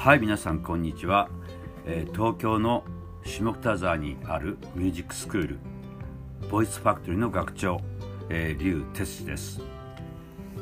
[0.00, 1.28] はい皆さんこんにちは、
[1.84, 2.84] えー東京の
[3.22, 5.58] 下北沢にあるミュージックスクール
[6.50, 7.82] ボイスファクトリーの学長、
[8.30, 9.60] えー、劉哲司です、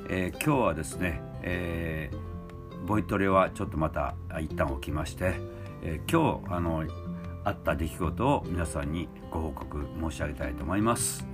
[0.08, 5.36] えー今日はですね、えーボイトレはちょっとまた一旦置きまして、
[5.84, 6.82] えー今日あの
[7.44, 11.24] あった出来事を皆さんにご報告申し上げたいと思います、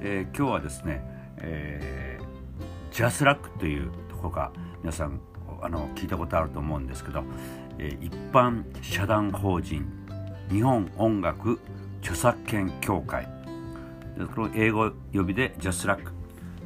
[0.00, 1.04] えー今日はですね、
[1.36, 5.20] えージャスラックというところが皆さん
[5.62, 7.24] あの聞いたことあると思うんですけど、
[7.78, 9.86] えー一般社団法人
[10.50, 11.60] 日本音楽
[12.00, 13.28] 著作権協会
[14.34, 16.12] これ英語呼びでジャスラック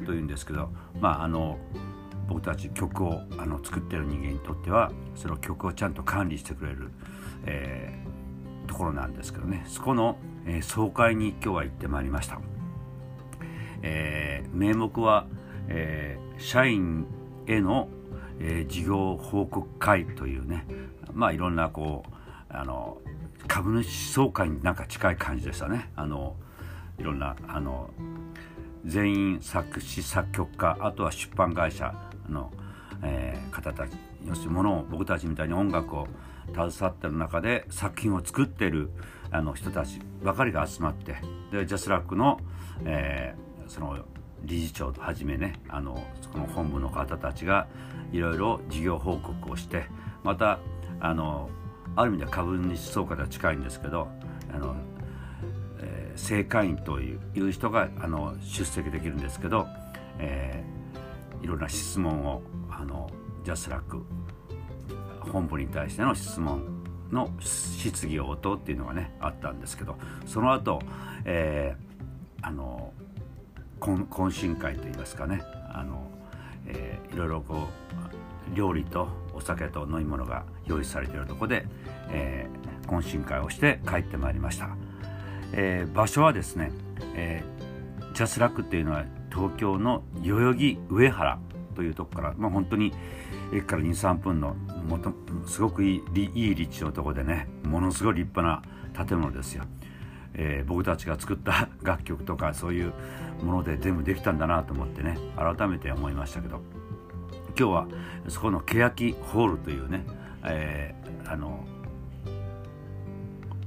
[0.05, 0.69] というんですけど
[0.99, 1.57] まああの
[2.27, 6.91] 僕たち曲をあの作ってる人間にとってはその曲をちゃんと管理してくれる、
[7.45, 12.39] えーところなんですけどねそこの、えー総会に今日は行ってまいりました。
[13.81, 15.27] えー名目は、
[15.67, 17.07] えー社員
[17.47, 17.87] への、
[18.39, 20.65] えー事業報告会というね
[21.13, 22.13] まあいろんなこう
[22.49, 22.99] あの
[23.47, 25.91] 株主総会になんか近い感じでしたね。
[25.95, 26.35] あの
[26.97, 27.89] いろんなあの
[28.85, 31.93] 全員作詞作曲家あとは出版会社
[32.29, 32.51] の、
[33.03, 33.91] えー方たち
[34.25, 36.07] 要するにものを僕たちみたいに音楽を
[36.53, 38.91] 携わってる中で作品を作ってる
[39.31, 41.15] あの人たちばかりが集まって
[41.51, 42.39] で JASRACの、
[42.85, 43.97] えーその
[44.43, 47.67] 理事長とはじめねあのその本部の方たちが
[48.11, 49.85] いろいろ事業報告をして
[50.23, 50.59] また
[50.99, 51.49] あの
[51.95, 54.07] ある意味では株主総会とは近いんですけど
[54.53, 54.75] あの
[55.79, 59.67] えー正会員といういう人があの出席できるんですけど、
[60.19, 60.77] えー
[61.43, 62.41] いろんな質問を
[62.71, 63.11] あの
[63.43, 64.01] JASRAC
[65.19, 70.81] 本部に対しての質問の質疑応答っていうのがねあったんですけどその後、
[71.25, 71.87] えー
[72.41, 72.93] あの
[73.79, 76.09] 懇懇親会といいますかねあの、
[76.67, 77.67] えーいろいろこ
[78.53, 81.65] う料理とお酒と飲み物が用意されているとこで、
[82.09, 84.69] えー懇親会をして帰ってまいりました、
[85.51, 86.71] えー場所はですね、
[87.15, 91.39] えージャスラックっていうのは東京の代々木上原
[91.75, 92.91] というとこから、まあ、本当に
[93.53, 95.13] 駅から23分のもと
[95.45, 98.63] すごくいいいい立地のところでねものすごい立派
[98.95, 99.63] な建物ですよ。
[100.37, 102.93] えー僕たちが作った楽曲とかそういう
[103.43, 106.61] もので全部できたんだなと思ってね改めて思いましたけど
[107.57, 107.87] 今日は
[108.27, 110.05] そこの欅ホールというね、
[110.45, 111.65] えーあの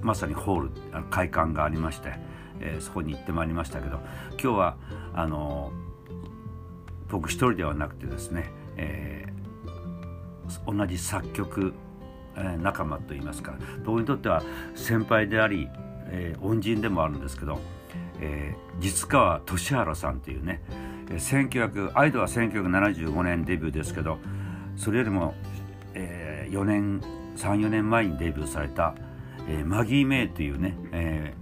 [0.00, 0.70] まさにホール
[1.10, 2.14] 会館がありまして、
[2.60, 4.00] えーそこに行ってまいりましたけど
[4.30, 4.76] 今日は
[5.14, 5.72] あの
[7.10, 9.40] 僕一人ではなくてですね、えー
[10.66, 11.74] 同じ作曲、
[12.58, 13.54] 仲間といいますか
[13.84, 14.42] 僕にとっては
[14.74, 15.68] 先輩であり、
[16.10, 17.58] えー恩人でもあるんですけど、
[18.20, 20.62] えー実川俊原さんというね、
[21.08, 24.18] 1900アイドルは1975年デビューですけど
[24.76, 25.34] それよりも、
[25.94, 27.00] え4年
[27.36, 28.94] 34年前にデビューされた、
[29.48, 31.34] えーマギー・メイというね、え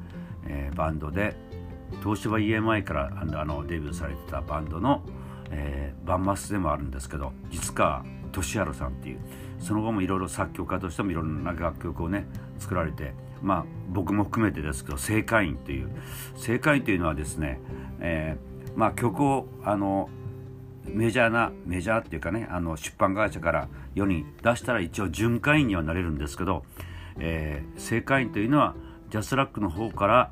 [0.47, 1.37] ーえーバンドで
[2.03, 5.03] 東芝 EMI からあのあのデビューされてたバンドの、
[5.51, 9.19] えーバンマスでもあるんですけど実川俊原さんっていう
[9.59, 12.27] その後もいろいろ作曲家としてもいろんな楽曲をね
[12.59, 13.12] 作られて
[13.43, 15.91] まあ僕も含めてですけど正会員という
[16.37, 17.60] 正会員というのはですね、
[18.00, 20.09] えーまあ曲をあの
[20.84, 26.65] メジャーなメジャーっていうかねあの出版会社から世に出したら一応準会員にはなれるんですけど、
[27.19, 28.75] えー正会員というのは
[29.10, 30.31] ジャスラックの方から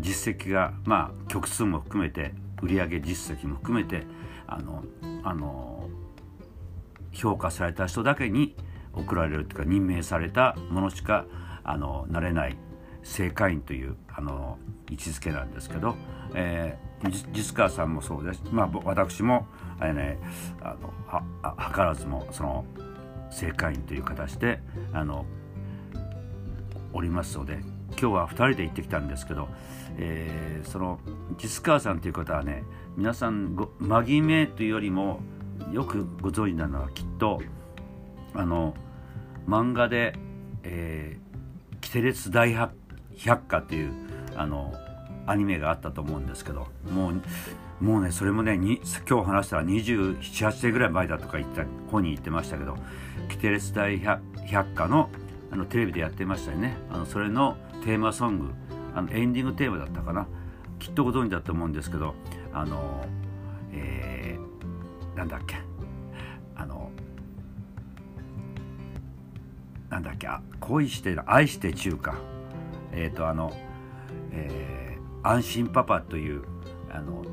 [0.00, 2.32] 実績がまあ曲数も含めて
[2.62, 4.04] 売上実績も含めて
[4.46, 4.84] あの
[5.22, 5.88] あの
[7.12, 8.56] 評価された人だけに
[8.92, 11.26] 送られるというか任命されたものしか
[11.64, 12.56] あのなれない
[13.02, 14.58] 正会員というあの
[14.90, 15.94] 位置づけなんですけど、
[16.34, 19.46] えー、じ実川さんもそうです、まあ、私も
[19.78, 20.18] あ、ね、
[20.62, 22.64] あのは図らずもその
[23.30, 24.60] 正会員という形で
[24.92, 25.26] あの
[26.92, 27.60] おりますので
[27.90, 29.48] 今日は2人で行ってきたんですけど、
[29.98, 30.98] えーその
[31.36, 32.64] 実川さんという方はね
[32.96, 35.20] 皆さんごマギー・メイというよりも
[35.72, 37.42] よくご存知なのはきっと
[38.32, 38.74] あの
[39.46, 40.14] 漫画で
[40.64, 41.23] 「えー
[41.94, 42.72] キテレツ大百
[43.18, 43.92] 百科」という
[44.34, 44.74] あの
[45.26, 52.76] アニメがあったと思うんですけどもうもうねそれもねに今日話したら278年ぐらい前だとか言った本に言ってましたけど
[53.30, 55.08] 「キテレツ大百科の」
[55.52, 56.76] あのテレビでやってましたよね。
[56.90, 58.50] あのそれのテーマソング
[58.92, 60.26] あのエンディングテーマだったかな。
[60.80, 62.16] きっとご存知だと思うんですけど
[62.52, 63.06] あの
[63.70, 65.73] えーなんだっけ。
[69.94, 72.16] なんだっけあ恋して愛して中華
[72.92, 73.52] えっ、とあの、
[74.32, 74.84] えー
[75.26, 76.42] 安心パパという
[76.90, 77.24] あの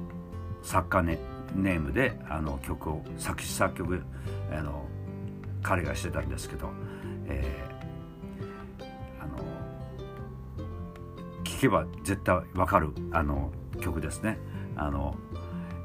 [0.63, 1.19] 作家ね
[1.53, 4.01] ネームであの曲を作詞作曲
[4.49, 4.85] あの
[5.61, 6.69] 彼がしてたんですけど、
[7.27, 8.85] えー、
[9.21, 9.39] あの
[11.43, 14.37] 聴けば絶対わかるあの曲ですね。
[14.77, 15.17] あの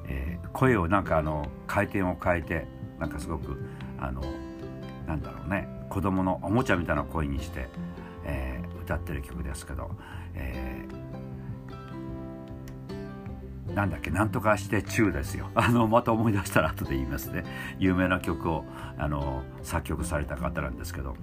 [0.06, 2.69] えー、声をなんかあの回転を変えて
[3.00, 3.61] なんかすごく
[3.99, 4.23] あの
[5.08, 7.69] なんだろうね子供のおもちゃみたいな声にして、
[8.26, 9.93] えー、歌ってる曲ですけど、
[10.34, 15.48] えー、なんだっけなんとかして中ですよ。
[15.56, 17.44] あのまた思い出したら後で言いますね。
[17.78, 18.66] 有名な曲を
[18.98, 21.16] あの作曲された方なんですけど。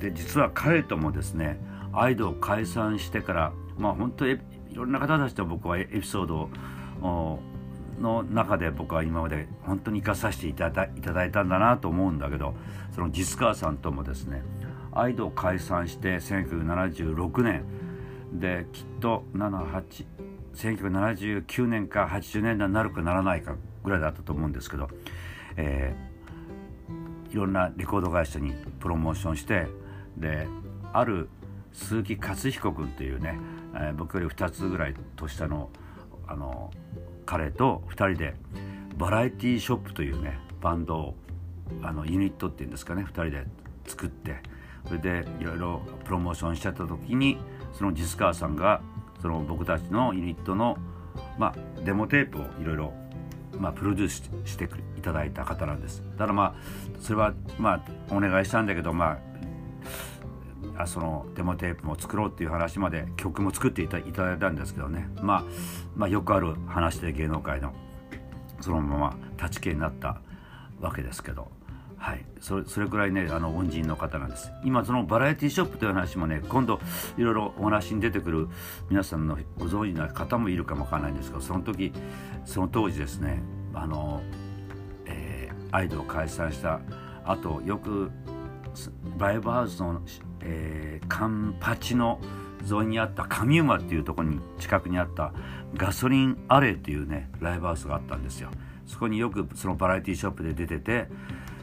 [0.00, 1.60] で実は彼ともですね
[1.92, 4.38] アイドを解散してからまあ本当に
[4.70, 6.48] いろんな方たちと僕はエピソード
[7.02, 7.40] を
[8.00, 12.54] の中で僕は今まで本当に生かさせていただいたんだなと思うんだけど
[12.94, 14.42] その実川さんともですね
[14.92, 17.64] アイドを解散して1976年
[18.32, 24.88] できっと1979年か80年代になるかならないかぐらいだったと思うんですけど、
[25.56, 29.66] えー、いろんなレコード会社にプロモーションして
[30.16, 30.46] で
[30.92, 31.28] ある
[31.72, 33.38] 鈴木勝彦君というね、
[33.74, 35.70] えー、僕より2つぐらい年下の
[36.26, 36.70] あの
[37.26, 38.34] 彼と2人で
[38.96, 41.14] バラエティショップというねバンドを
[41.82, 43.46] あのユニットっていうんですかね2人で
[43.86, 44.36] 作って
[44.86, 47.38] それでいろいろプロモーションしちゃった時に
[47.72, 48.82] その実川さんが
[49.20, 50.76] その僕たちのユニットの、
[51.38, 52.92] まあ、デモテープをいろいろ
[53.58, 56.02] まあ、プロデュースしていただいた方なんです。
[56.18, 56.54] ただまあ
[57.00, 59.18] それはまあお願いしたんだけどまあ
[60.76, 65.44] あそのデモテープも作ろうっていう話まで曲も作っていただいたんですけどね、まあ、
[65.96, 67.72] まあよくある話で芸能界の
[68.60, 70.20] そのまま立ち消えになった
[70.80, 71.52] わけですけど。
[71.96, 74.52] はい、それそれくらいねあの恩人の方なんです。
[74.62, 76.78] 今そのバラエティショップという話もね今度
[77.16, 78.48] いろいろお話に出てくる
[78.90, 81.94] 皆さんのご存知な方もいるかもわからないんですけどその時
[82.44, 83.42] その当時ですね
[83.72, 84.20] あの、
[85.06, 86.80] えー、アイドルを解散した
[87.24, 88.10] あとよく
[89.16, 90.02] ライブハウスの、
[90.44, 92.20] えー、カンパチの
[92.70, 95.32] 沿いにあった上馬っていうところに近くにあった
[95.74, 98.50] ガソリンアレーっていうねライブハウスがあったんですよ。
[98.86, 101.08] そこによくそのバラエティショップで出てて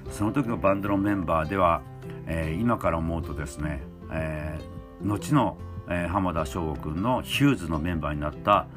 [0.09, 1.81] その時のバンドのメンバーでは、
[2.25, 3.81] えー、今から思うとですね、
[4.11, 5.57] えー、後の、
[5.87, 8.67] えー、浜田省吾君のヒューズのメンバーになった、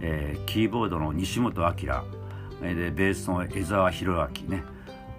[0.00, 1.74] えー、キーボードの西本明、
[2.60, 4.64] でベースの江沢弘明ね。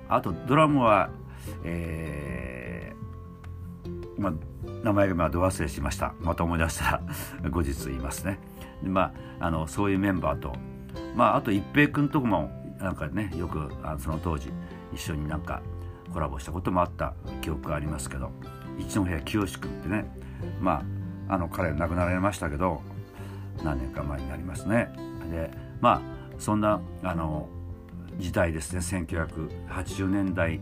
[0.10, 1.10] あとドラムは、
[1.64, 2.53] えー、
[4.18, 4.34] まあ
[4.84, 6.14] 名前がまあど忘れしました。
[6.20, 7.02] また思い出した
[7.44, 8.40] ら後日言いますね。
[8.82, 10.54] でまああのそういうメンバーと
[11.16, 14.52] まああと一平君とこもなんかねよくあその当時
[14.94, 15.62] 一緒になんか
[16.14, 18.32] コラボしたこともあった記憶がありますけど
[18.78, 20.06] 一戸清志君ってね
[20.62, 20.84] ま
[21.30, 22.82] ああの彼亡くなられましたけど
[23.64, 24.90] 何年か前になりますね。
[25.32, 25.52] で
[25.82, 26.02] まあ
[26.40, 27.48] そんなあの
[28.18, 28.80] 時代ですね。
[28.80, 30.60] 1980年代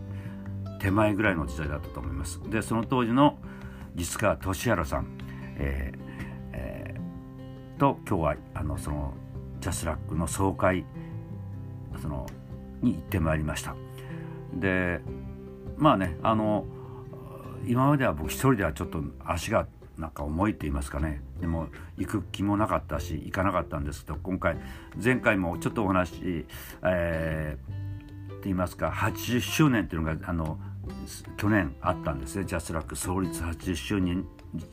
[0.80, 2.11] 手前ぐらいの時代だったと思います。
[2.50, 3.38] でその当時の
[3.94, 5.06] 実川俊治さん、
[5.56, 5.98] えー
[6.52, 9.14] えー、と今日はあのその
[9.60, 10.84] ジャスラックの総会
[12.00, 12.26] その
[12.80, 13.76] に行ってまいりました。
[14.54, 15.00] で
[15.76, 16.64] まあねあの
[17.66, 19.66] 今までは僕一人ではちょっと足が
[19.96, 21.22] なんか重いって言いますかね。
[21.40, 24.56] でも行く気もなかったし行かなかったんですけど今回
[25.02, 26.46] 前回もちょっとお話、
[26.82, 30.58] えー、って言いますか80周年っていうのがあの
[31.36, 32.44] 去年あったんですね。
[32.44, 34.26] ジャスラック創立80周年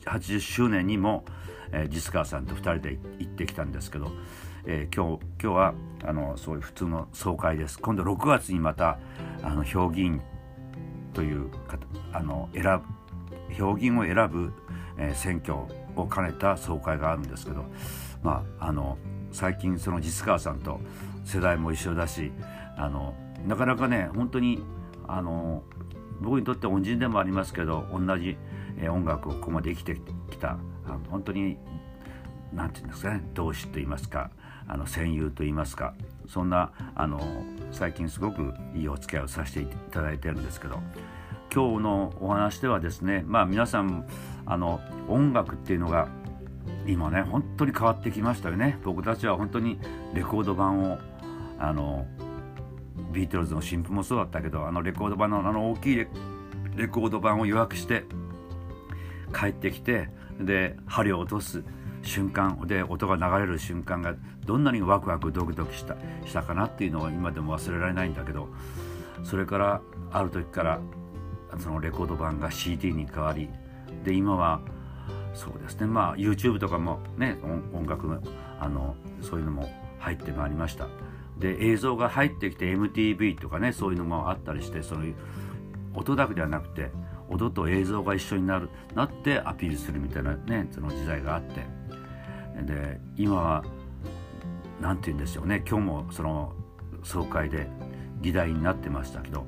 [0.04, 1.24] 80周年にも、
[1.72, 4.10] えー、実川さんと2人で行ってきたんですけど
[4.64, 7.78] えー、今日今日はあのそういう普通の総会です。
[7.78, 8.98] 今度6月にまた
[9.42, 10.20] あの評議員
[11.14, 11.50] という
[12.12, 12.82] あの選
[13.48, 14.52] ぶ評議員を選ぶ、
[14.98, 15.54] えー、選挙
[15.96, 17.64] を兼ねた総会があるんですけど、
[18.22, 18.96] まあ、あの
[19.32, 20.80] 最近その実川さんと
[21.24, 22.32] 世代も一緒だし
[22.76, 23.14] あの
[23.46, 24.62] なかなかね本当に
[25.08, 25.64] あの
[26.20, 28.36] 僕にとって恩人でもありますけど同じ、
[28.88, 29.96] 音楽をここまで生きて
[30.30, 31.56] きたあの本当に
[32.52, 34.30] 何て言うんですかね同志と言いますか
[34.66, 35.94] あの戦友といいますか
[36.28, 37.20] そんなあの
[37.72, 40.80] 最近すごくいいお付き合いをさせていただいてるんですけど
[41.52, 44.06] 今日のお話ではですねまあ皆さん
[44.46, 46.08] あの音楽っていうのが
[46.86, 48.78] 今ね本当に変わってきましたよね。
[48.84, 49.78] 僕たちは本当に
[50.14, 50.98] レコード版を
[51.58, 52.06] あの
[53.12, 56.06] ビートルズの新譜もそうだったけどあのレコード版のあの大きい
[56.76, 58.04] レコード版を予約して
[59.34, 60.08] 帰ってきて
[60.40, 61.62] で針を落とす
[62.02, 64.14] 瞬間で音が流れる瞬間が
[64.46, 68.48] どんなにワクワクドキドキしたしたかなっていうのは今でも忘れられないんだけど
[69.22, 70.80] それからある時から
[71.58, 73.48] そのレコード版が CD に変わり
[74.04, 74.60] で今は
[75.34, 78.20] そうですねまあ YouTube とかもね音楽の
[78.58, 80.88] あのそういうのも入ってまいりました。
[81.40, 85.14] で映像が入ってきて MTV とかねそういうのもあったりしてそういう
[85.94, 86.90] 音だけではなくて
[87.28, 91.64] 音と映像が一緒になるなってアピールするみたいなねその時代があって。
[92.62, 93.64] で今は
[94.80, 95.64] 何て言うんでしょうね。
[95.66, 96.52] 今日もその
[97.02, 97.68] 総会で
[98.20, 99.46] 議題になってましたけど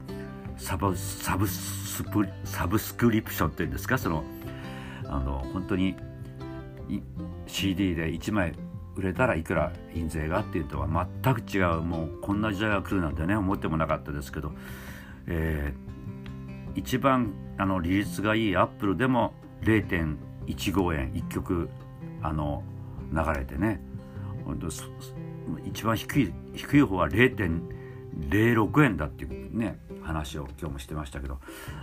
[0.57, 3.99] サブサブスプサブスクリプションっていうんですか？
[3.99, 4.25] その
[5.07, 5.97] あの本当に
[7.47, 8.55] CD で1枚
[8.97, 11.81] 売れたらいくら印税がっていうとは全く違う。
[11.83, 14.53] もうこんな時代が来るなんてね思ってもなかったですけど、
[15.27, 19.33] えー、一番あの利率がいいアップルでも
[19.63, 21.69] 0.15円1曲
[22.23, 22.63] あの
[23.13, 23.81] 流れてね。
[25.65, 31.39] 一番低い低い方は0.06円だっていうね話を今日もしてましたけど。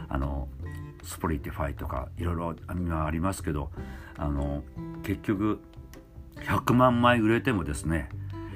[0.10, 0.48] あの
[1.04, 3.72] Spotify とかいろいろありますけど
[4.18, 4.64] あの
[5.04, 5.60] 結局
[6.46, 8.10] 100万枚売れてもですね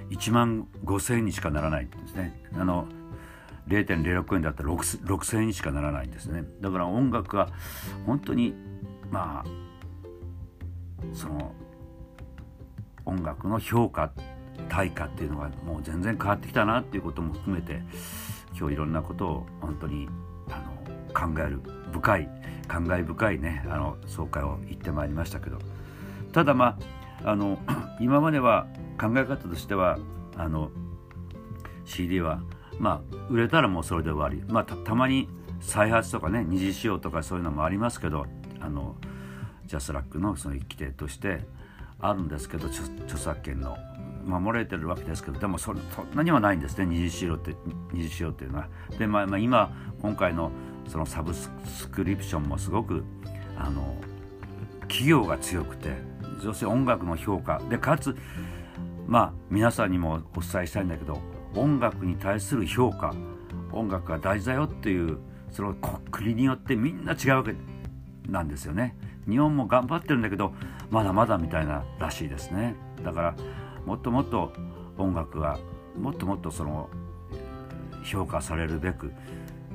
[0.09, 2.39] 1万5,000円にしかならないんですね。
[2.55, 2.87] あの
[3.67, 6.43] 0.06円だったら6,000円にしかならないんですね。
[6.61, 7.49] だから音楽は
[8.05, 8.53] 本当に
[9.09, 9.49] まあ
[11.13, 11.53] その
[13.05, 14.11] 音楽の評価
[14.69, 17.81] 対価っていうのがもう全然変わってきたなっていうことも含めて
[18.57, 20.07] 今日いろんなことを本当に
[20.49, 21.61] あの考える
[21.91, 22.29] 深い
[22.67, 25.57] 感慨深いねあの総会を行ってまいりましたけど。
[26.31, 27.60] ただまああの
[28.00, 28.68] 今までは
[29.00, 29.98] 考え方としては
[30.36, 30.72] あの
[31.86, 32.42] CD は
[32.80, 35.30] まあ売れたらもうそれで終わりまあたまに
[35.62, 38.25] 再発とかね二次使用とかそういうのもありますけど
[38.60, 38.96] あの
[39.65, 41.42] ジャスラックのその規定として
[42.00, 43.77] あるんですけど著作権の
[44.25, 47.56] 守れてるわけですけどでもそそんなにはないんですね二次使用って
[47.92, 48.68] 二次使用っていうのは。
[48.98, 50.51] でまあ、まあ、今今回の
[50.88, 51.50] そのサブス
[51.92, 53.03] クリプションもすごく
[53.58, 53.96] あの
[54.82, 55.98] 企業が強くて
[56.43, 58.15] そして音楽の評価でかつ
[59.07, 61.19] まあ皆さんにもお伝えしたいんだけど
[61.55, 63.13] 音楽に対する評価
[63.71, 65.19] 音楽が大事だよっていう
[65.51, 65.75] その
[66.12, 67.55] 国によってみんな違うわけ
[68.27, 68.95] なんですよね。
[69.27, 70.53] 日本も頑張ってるんだけど
[70.89, 72.75] まだまだみたいならしいですね。
[73.03, 73.35] だから
[73.85, 74.51] もっともっと
[74.97, 75.59] 音楽が
[75.97, 76.89] もっともっとその
[78.03, 79.13] 評価されるべく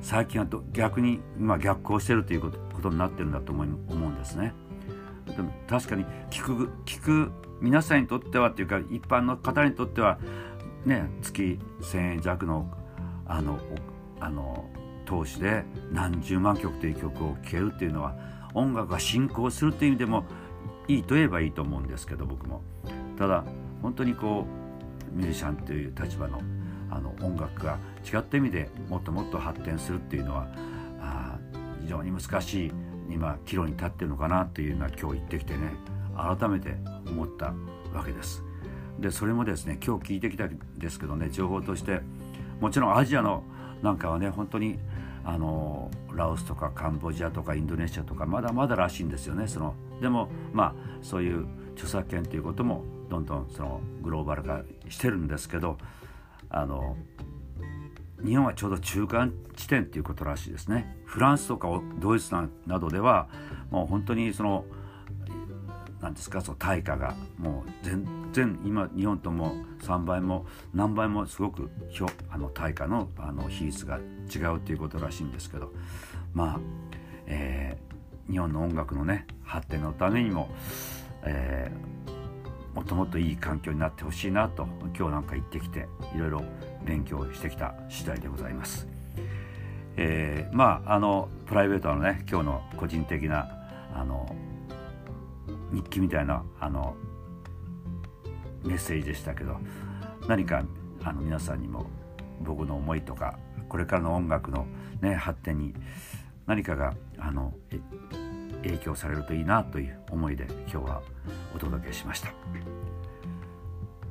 [0.01, 4.53] 最近は逆に今逆行してるということになってるんだと思うんですね。
[5.35, 7.31] でも確かに聞く聞く
[7.61, 10.17] 皆さんにとってはっていうか一般の方にとっては
[10.85, 12.71] ね月1,000円弱の
[13.25, 13.59] あの
[14.19, 14.69] あの
[15.05, 18.15] 投資で何十万曲という曲を聴けるっていうのは
[18.53, 20.25] 音楽が進行するっていう意味でも
[20.87, 22.61] いいと言えばいいと思うんですけど僕も。
[23.17, 23.43] ただ
[23.81, 24.45] 本当にこ
[25.13, 26.41] うミュージシャンという立場の
[26.91, 30.47] あの音楽が違った意味でもっともっと発展するっていうのは
[30.99, 31.37] あ
[31.81, 32.71] 非常に難しい
[33.09, 35.73] 今岐路に立ってるのかなというのは今日言ってきてね
[36.15, 36.75] 改めて
[37.07, 37.53] 思った
[37.93, 38.43] わけです。
[38.99, 42.01] でそれもですね今日聞いてきたんですけどね情報として
[42.59, 43.43] もちろんアジアの
[43.81, 44.77] なんかはね本当に
[45.23, 55.77] あのラオスとかカンボジアとかインドネシアとかまだまだらしいんですよねそのでもまあそういう著作権ということもどんどんそのグローバル化してるんですけど
[56.49, 56.97] あの
[58.25, 60.97] 日本はちょうど中間地点っていうことらしいですね。
[61.05, 63.27] フランスとかドイツなどでは
[63.71, 64.65] もう本当にその
[66.01, 71.69] 何ですかその対価がもう全然今日本とも3倍も何倍もすごく
[72.29, 73.99] あの対価のあの比率が
[74.33, 75.71] 違うということらしいんですけど
[76.33, 76.59] まあ、
[77.27, 80.49] えー、日本の音楽のね発展のためにも、
[81.23, 82.18] えー、
[82.79, 84.65] もっともっといい環境になってほしいなと
[84.97, 86.43] 今日なんか行ってきていろいろ
[86.85, 88.87] 勉強してきた次第でございます。
[89.97, 93.49] えー、まああのプライベートのね今日の個人的な
[93.93, 94.33] あの
[95.73, 96.95] 日記みたいなあの
[98.63, 99.57] メッセージでしたけど
[100.29, 100.63] 何か
[101.03, 101.85] あの皆さんにも
[102.39, 104.65] 僕の思いとかこれからの音楽の、
[105.01, 105.73] ね、発展に
[106.47, 107.53] 何かがあの
[108.63, 111.01] 影響されるといいなという思いで今日は
[111.55, 112.33] お届けしました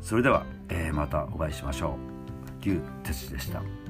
[0.00, 2.18] それでは、えー、またお会いしましょう
[2.60, 3.87] 牛哲でした。